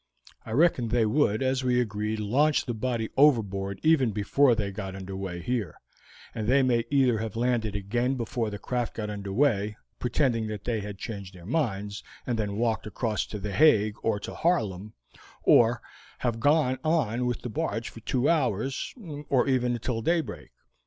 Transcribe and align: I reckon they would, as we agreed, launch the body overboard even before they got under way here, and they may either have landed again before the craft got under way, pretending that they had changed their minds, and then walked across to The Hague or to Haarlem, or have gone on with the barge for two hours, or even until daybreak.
I 0.47 0.51
reckon 0.53 0.87
they 0.87 1.05
would, 1.05 1.43
as 1.43 1.63
we 1.63 1.79
agreed, 1.79 2.19
launch 2.19 2.65
the 2.65 2.73
body 2.73 3.09
overboard 3.17 3.79
even 3.83 4.09
before 4.13 4.55
they 4.55 4.71
got 4.71 4.95
under 4.95 5.15
way 5.15 5.43
here, 5.43 5.75
and 6.33 6.47
they 6.47 6.63
may 6.63 6.85
either 6.89 7.19
have 7.19 7.35
landed 7.35 7.75
again 7.75 8.15
before 8.15 8.49
the 8.49 8.57
craft 8.57 8.95
got 8.95 9.11
under 9.11 9.31
way, 9.31 9.77
pretending 9.99 10.47
that 10.47 10.63
they 10.63 10.79
had 10.79 10.97
changed 10.97 11.35
their 11.35 11.45
minds, 11.45 12.01
and 12.25 12.39
then 12.39 12.57
walked 12.57 12.87
across 12.87 13.27
to 13.27 13.37
The 13.37 13.51
Hague 13.53 13.93
or 14.01 14.19
to 14.21 14.33
Haarlem, 14.33 14.93
or 15.43 15.83
have 16.17 16.39
gone 16.39 16.79
on 16.83 17.27
with 17.27 17.43
the 17.43 17.49
barge 17.49 17.89
for 17.89 17.99
two 17.99 18.27
hours, 18.27 18.95
or 19.29 19.47
even 19.47 19.73
until 19.73 20.01
daybreak. 20.01 20.49